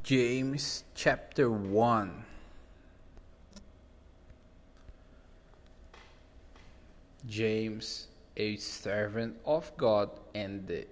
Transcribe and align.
James 0.00 0.84
chapter 0.94 1.50
1 1.50 2.24
James, 7.28 8.06
a 8.38 8.56
servant 8.56 9.36
of 9.44 9.70
God 9.76 10.08
and 10.34 10.66
the, 10.66 10.86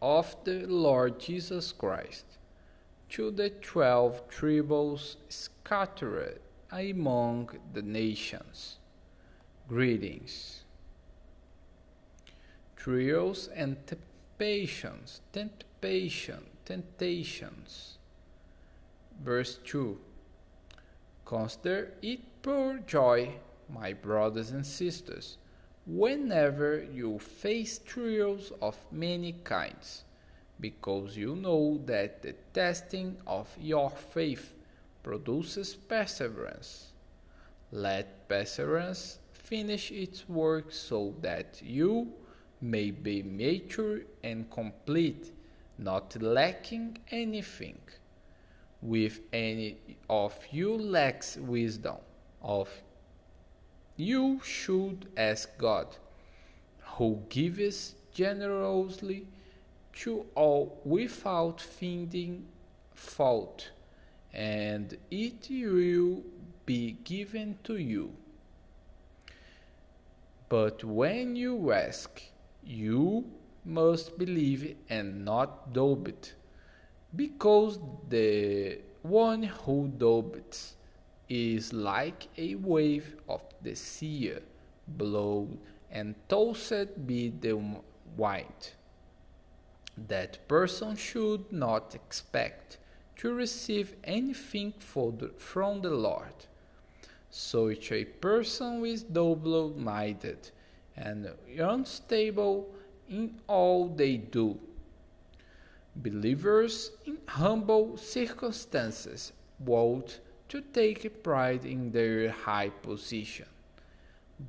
of 0.00 0.36
the 0.44 0.64
Lord 0.66 1.18
Jesus 1.18 1.72
Christ, 1.72 2.24
to 3.08 3.32
the 3.32 3.50
twelve 3.50 4.28
tribes 4.28 5.16
scattered 5.28 6.40
among 6.70 7.58
the 7.74 7.82
nations. 7.82 8.76
Greetings. 9.66 10.62
Trials 12.76 13.48
and 13.48 13.76
temptations, 13.88 15.20
temptation, 15.32 16.46
temptations. 16.64 17.98
Verse 19.22 19.58
2 19.64 19.98
Consider 21.24 21.92
it 22.02 22.42
pure 22.42 22.80
joy, 22.86 23.34
my 23.68 23.92
brothers 23.92 24.50
and 24.50 24.66
sisters 24.66 25.36
whenever 25.86 26.82
you 26.82 27.18
face 27.18 27.78
trials 27.78 28.52
of 28.60 28.76
many 28.92 29.32
kinds, 29.44 30.04
because 30.60 31.16
you 31.16 31.34
know 31.34 31.80
that 31.86 32.22
the 32.22 32.34
testing 32.52 33.16
of 33.26 33.48
your 33.58 33.90
faith 33.90 34.56
produces 35.02 35.74
perseverance. 35.74 36.92
Let 37.72 38.28
perseverance 38.28 39.18
finish 39.32 39.90
its 39.90 40.28
work 40.28 40.72
so 40.72 41.14
that 41.22 41.60
you 41.62 42.12
may 42.60 42.90
be 42.90 43.22
mature 43.22 44.00
and 44.22 44.50
complete, 44.50 45.32
not 45.78 46.20
lacking 46.20 46.98
anything. 47.10 47.78
With 48.82 49.20
any 49.32 49.76
of 50.08 50.38
you 50.50 50.76
lacks 50.76 51.36
wisdom, 51.36 51.96
of 52.40 52.70
you 53.96 54.40
should 54.42 55.08
ask 55.16 55.58
God, 55.58 55.96
who 56.96 57.22
gives 57.28 57.94
generously 58.14 59.26
to 59.92 60.24
all 60.34 60.80
without 60.84 61.60
finding 61.60 62.46
fault, 62.94 63.70
and 64.32 64.96
it 65.10 65.48
will 65.50 66.22
be 66.64 66.92
given 67.04 67.58
to 67.64 67.76
you. 67.76 68.12
But 70.48 70.82
when 70.82 71.36
you 71.36 71.72
ask, 71.72 72.22
you 72.64 73.24
must 73.64 74.16
believe 74.18 74.76
and 74.88 75.24
not 75.24 75.72
doubt, 75.74 76.32
because 77.14 77.78
the 78.08 78.78
one 79.02 79.42
who 79.42 79.88
doubts 79.88 80.76
is 81.28 81.72
like 81.72 82.28
a 82.36 82.54
wave 82.56 83.16
of 83.28 83.42
the 83.62 83.74
sea, 83.74 84.32
blown 84.86 85.58
and 85.90 86.14
tossed 86.28 87.06
by 87.06 87.32
the 87.40 87.58
wind. 88.16 88.72
That 89.96 90.46
person 90.48 90.96
should 90.96 91.52
not 91.52 91.94
expect 91.94 92.78
to 93.16 93.34
receive 93.34 93.94
anything 94.04 94.72
from 94.80 95.82
the 95.82 95.90
Lord. 95.90 96.46
Such 97.30 97.92
a 97.92 98.04
person 98.04 98.84
is 98.84 99.02
double 99.02 99.74
minded 99.76 100.50
and 100.96 101.30
unstable 101.58 102.68
in 103.08 103.40
all 103.46 103.88
they 103.88 104.16
do. 104.16 104.58
Believers 105.96 106.92
in 107.04 107.18
humble 107.26 107.96
circumstances 107.96 109.32
ought 109.66 110.20
to 110.48 110.60
take 110.60 111.22
pride 111.22 111.64
in 111.64 111.90
their 111.90 112.30
high 112.30 112.70
position. 112.70 113.46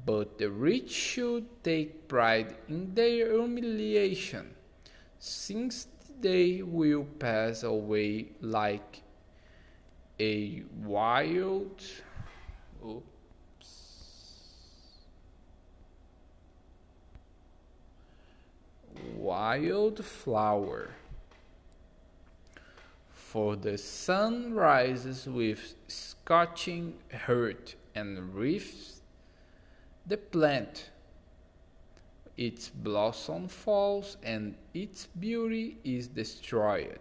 But 0.06 0.38
the 0.38 0.50
rich 0.50 0.92
should 0.92 1.64
take 1.64 2.08
pride 2.08 2.56
in 2.70 2.94
their 2.96 3.32
humiliation, 3.34 4.56
since 5.20 5.88
they 6.22 6.62
will 6.62 7.04
pass 7.04 7.64
away 7.64 8.28
like 8.40 9.02
a 10.20 10.64
wild 10.84 11.82
oops, 12.86 13.04
wild 19.16 20.06
flower 20.06 20.92
for 23.32 23.56
the 23.56 23.78
sun 23.78 24.54
rises 24.54 25.26
with 25.26 25.76
scorching 25.88 26.96
heat 27.26 27.76
and 27.96 28.36
reaps 28.36 29.00
the 30.06 30.18
plant. 30.18 30.90
Its 32.36 32.68
blossom 32.68 33.48
falls 33.48 34.18
and 34.22 34.56
its 34.74 35.06
beauty 35.18 35.78
is 35.86 36.08
destroyed. 36.08 37.00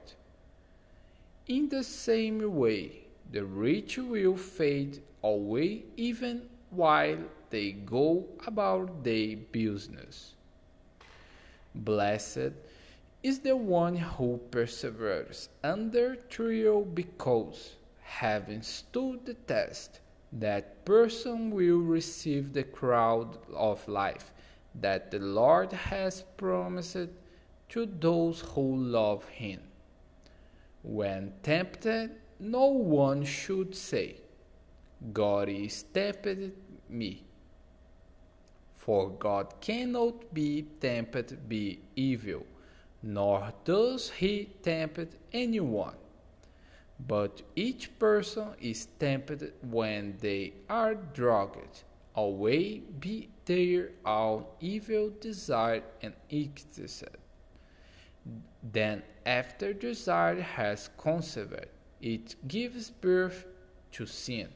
In 1.49 1.69
the 1.69 1.83
same 1.83 2.55
way, 2.55 3.07
the 3.33 3.45
rich 3.45 3.99
will 3.99 4.37
fade 4.37 5.03
away 5.25 5.83
even 5.97 6.49
while 6.71 7.25
they 7.51 7.73
go 7.73 8.25
about 8.47 9.03
their 9.03 9.37
business. 9.37 10.35
Blessed 11.75 12.53
is 13.23 13.41
the 13.41 13.57
one 13.57 13.97
who 13.97 14.41
perseveres 14.51 15.51
under 15.63 16.17
trial 16.17 16.85
because, 16.85 17.77
having 18.01 18.63
stood 18.63 19.27
the 19.27 19.35
test, 19.35 20.01
that 20.33 20.85
person 20.85 21.51
will 21.51 21.79
receive 21.79 22.53
the 22.53 22.63
crown 22.63 23.37
of 23.55 23.87
life 23.89 24.33
that 24.75 25.11
the 25.11 25.19
Lord 25.19 25.73
has 25.73 26.23
promised 26.37 27.09
to 27.69 27.87
those 27.87 28.41
who 28.41 28.77
love 28.77 29.29
him. 29.29 29.61
When 30.83 31.35
tempted, 31.43 32.13
no 32.39 32.67
one 32.67 33.25
should 33.25 33.75
say, 33.75 34.17
God 35.13 35.49
is 35.49 35.83
tempted 35.83 36.55
me. 36.89 37.25
For 38.77 39.11
God 39.11 39.61
cannot 39.61 40.33
be 40.33 40.67
tempted 40.81 41.49
by 41.49 41.79
evil 41.97 42.47
nor 43.03 43.53
does 43.65 44.11
he 44.11 44.51
tempt 44.63 45.17
anyone. 45.33 45.95
But 47.07 47.43
each 47.57 47.99
person 47.99 48.49
is 48.61 48.87
tempted 48.99 49.55
when 49.63 50.19
they 50.19 50.53
are 50.69 50.95
dragged 50.95 51.85
away 52.15 52.79
by 52.79 53.29
their 53.47 53.93
own 54.05 54.45
evil 54.61 55.11
desire 55.19 55.83
and 56.03 56.15
excess. 56.29 57.05
Then, 58.63 59.03
after 59.25 59.73
desire 59.73 60.43
has 60.43 60.91
conceived, 60.99 61.67
it 62.03 62.37
gives 62.47 62.91
birth 62.91 63.47
to 63.93 64.05
sin. 64.05 64.49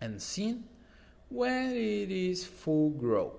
And 0.00 0.22
sin, 0.22 0.64
when 1.28 1.70
it 1.70 2.10
is 2.10 2.44
full 2.44 2.90
grown, 2.90 3.32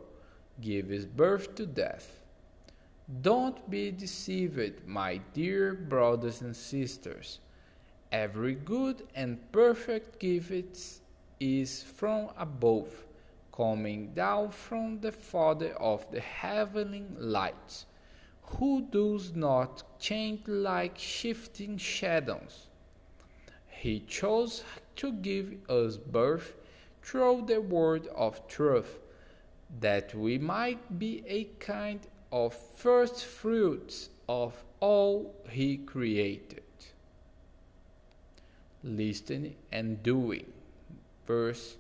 gives 0.60 1.06
birth 1.06 1.56
to 1.56 1.66
death. 1.66 2.25
Don't 3.22 3.70
be 3.70 3.92
deceived, 3.92 4.88
my 4.88 5.22
dear 5.32 5.76
brothers 5.76 6.42
and 6.42 6.56
sisters. 6.56 7.40
Every 8.12 8.56
good 8.56 9.04
and 9.14 9.52
perfect 9.52 10.20
gift 10.20 11.02
is 11.40 11.84
from 11.84 12.30
above, 12.36 12.90
coming 13.56 14.12
down 14.16 14.50
from 14.50 15.02
the 15.02 15.12
Father 15.12 15.74
of 15.74 16.10
the 16.12 16.20
heavenly 16.20 17.06
lights, 17.20 17.86
who 18.42 18.82
does 18.90 19.36
not 19.36 19.84
change 20.00 20.48
like 20.48 20.98
shifting 20.98 21.78
shadows. 21.78 22.70
He 23.68 24.00
chose 24.00 24.64
to 24.96 25.12
give 25.12 25.54
us 25.70 25.98
birth 25.98 26.56
through 27.04 27.44
the 27.46 27.62
word 27.62 28.08
of 28.16 28.48
truth, 28.48 28.98
that 29.80 30.16
we 30.16 30.40
might 30.40 30.98
be 30.98 31.24
a 31.28 31.44
kind 31.60 32.00
of 32.36 32.54
first 32.54 33.24
fruits 33.24 34.10
of 34.28 34.54
all 34.82 35.34
he 35.50 35.78
created. 35.78 36.64
Listening 38.84 39.56
and 39.72 40.04
doing. 40.04 40.46
Verse 41.26 41.78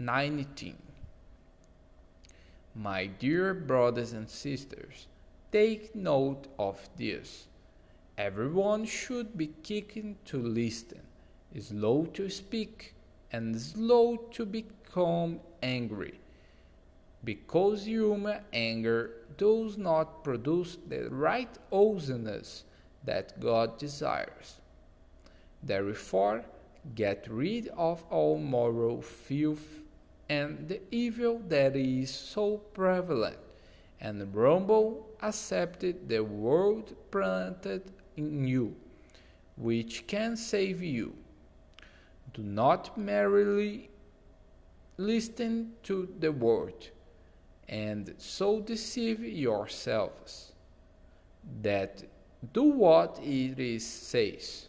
19. 0.00 0.76
My 2.74 3.06
dear 3.06 3.54
brothers 3.54 4.12
and 4.12 4.28
sisters, 4.28 5.06
take 5.52 5.94
note 5.94 6.48
of 6.58 6.88
this. 6.96 7.46
Everyone 8.18 8.84
should 8.84 9.38
be 9.38 9.52
kicking 9.62 10.16
to 10.24 10.36
listen, 10.38 11.02
slow 11.60 12.06
to 12.06 12.28
speak, 12.28 12.94
and 13.30 13.58
slow 13.60 14.16
to 14.32 14.44
become 14.44 15.38
angry 15.62 16.18
because 17.26 17.86
human 17.86 18.40
anger 18.52 19.10
does 19.36 19.76
not 19.76 20.22
produce 20.22 20.78
the 20.88 21.10
right 21.10 21.58
awesomeness, 21.72 22.64
that 23.04 23.38
God 23.40 23.78
desires. 23.78 24.60
Therefore, 25.62 26.44
get 26.94 27.26
rid 27.28 27.68
of 27.76 28.04
all 28.10 28.38
moral 28.38 29.02
filth 29.02 29.80
and 30.28 30.68
the 30.68 30.80
evil 30.90 31.40
that 31.48 31.74
is 31.76 32.10
so 32.10 32.58
prevalent, 32.58 33.38
and 34.00 34.34
rumble 34.34 35.08
accepted 35.20 36.08
the 36.08 36.20
word 36.20 36.94
planted 37.10 37.92
in 38.16 38.46
you, 38.46 38.74
which 39.56 40.06
can 40.06 40.36
save 40.36 40.80
you. 40.82 41.14
Do 42.34 42.42
not 42.42 42.96
merely 42.96 43.90
listen 44.96 45.72
to 45.84 46.08
the 46.20 46.32
word 46.32 46.90
and 47.68 48.14
so 48.18 48.60
deceive 48.60 49.20
yourselves 49.20 50.52
that 51.62 52.02
do 52.52 52.64
what 52.64 53.18
it 53.22 53.58
is 53.58 53.86
says. 53.86 54.68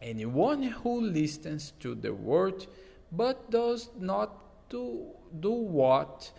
Anyone 0.00 0.62
who 0.62 1.00
listens 1.00 1.72
to 1.80 1.94
the 1.94 2.12
word 2.12 2.66
but 3.10 3.50
does 3.50 3.90
not 3.98 4.68
do, 4.68 5.06
do 5.40 5.52
what 5.52 6.30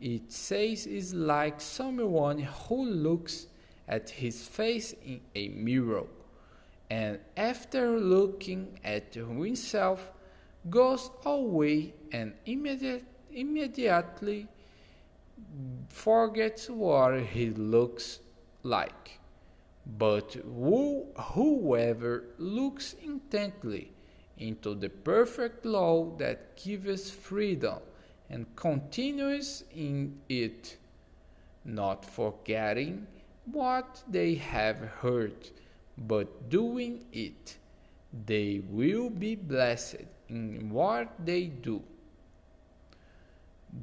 it 0.00 0.32
says 0.32 0.86
is 0.86 1.14
like 1.14 1.60
someone 1.60 2.38
who 2.38 2.84
looks 2.84 3.46
at 3.86 4.10
his 4.10 4.46
face 4.46 4.94
in 5.04 5.20
a 5.34 5.48
mirror 5.48 6.06
and 6.92 7.18
after 7.38 7.98
looking 7.98 8.78
at 8.84 9.14
himself 9.14 10.12
goes 10.68 11.10
away 11.24 11.94
and 12.12 12.34
immediate, 12.44 13.04
immediately 13.32 14.46
forgets 15.88 16.68
what 16.68 17.20
he 17.20 17.50
looks 17.50 18.20
like. 18.62 19.20
But 19.98 20.34
who, 20.34 21.06
whoever 21.16 22.24
looks 22.38 22.94
intently 23.02 23.92
into 24.38 24.74
the 24.74 24.88
perfect 24.88 25.64
law 25.66 26.16
that 26.18 26.56
gives 26.56 27.10
freedom 27.10 27.78
and 28.30 28.46
continues 28.56 29.64
in 29.74 30.20
it, 30.28 30.78
not 31.64 32.04
forgetting 32.04 33.06
what 33.44 34.02
they 34.08 34.34
have 34.36 34.78
heard, 34.78 35.50
but 35.98 36.48
doing 36.48 37.04
it, 37.12 37.56
they 38.26 38.62
will 38.68 39.10
be 39.10 39.34
blessed 39.34 40.06
in 40.28 40.70
what 40.70 41.12
they 41.24 41.46
do. 41.46 41.82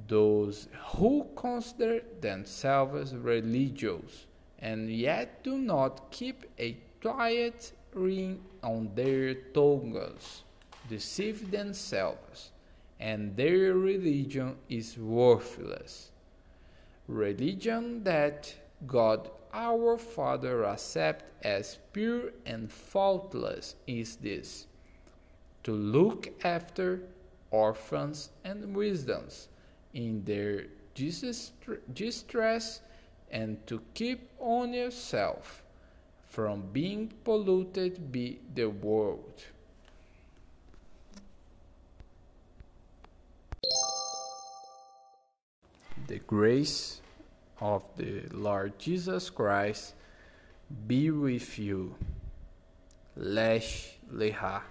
Those 0.07 0.68
who 0.95 1.27
consider 1.36 2.01
themselves 2.21 3.15
religious 3.15 4.25
and 4.59 4.89
yet 4.89 5.44
do 5.44 5.57
not 5.57 6.12
keep 6.12 6.45
a 6.59 6.77
quiet 7.01 7.71
ring 7.94 8.44
on 8.62 8.91
their 8.94 9.33
tongues 9.33 10.44
deceive 10.89 11.51
themselves, 11.51 12.51
and 13.00 13.36
their 13.36 13.75
religion 13.75 14.56
is 14.68 14.97
worthless. 14.97 16.12
Religion 17.07 18.03
that 18.03 18.53
God 18.86 19.30
our 19.53 19.97
Father 19.97 20.65
accepts 20.65 21.25
as 21.41 21.80
pure 21.94 22.31
and 22.45 22.71
faultless 22.71 23.75
is 23.88 24.18
this 24.18 24.68
to 25.63 25.71
look 25.71 26.30
after 26.44 27.01
orphans 27.50 28.30
and 28.44 28.75
widows 28.75 29.47
in 29.94 30.24
their 30.25 30.65
distress 31.94 32.81
and 33.31 33.65
to 33.68 33.81
keep 33.94 34.30
on 34.39 34.74
yourself 34.74 35.63
from 36.27 36.63
being 36.71 37.12
polluted 37.24 38.12
by 38.12 38.38
the 38.53 38.65
world. 38.65 39.44
The 46.07 46.19
grace 46.19 47.01
of 47.62 47.83
the 47.97 48.24
Lord 48.31 48.80
Jesus 48.80 49.30
Christ 49.30 49.94
be 50.88 51.12
with 51.12 51.59
you. 51.59 51.95
Lesh 53.15 53.97
Leha. 54.12 54.62